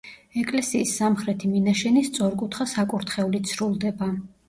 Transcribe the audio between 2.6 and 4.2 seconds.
საკურთხევლით სრულდება.